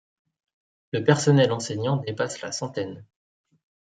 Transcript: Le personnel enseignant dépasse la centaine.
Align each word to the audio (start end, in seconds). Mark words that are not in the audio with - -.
Le 0.93 1.03
personnel 1.03 1.51
enseignant 1.51 1.97
dépasse 1.97 2.41
la 2.41 2.51
centaine. 2.51 3.05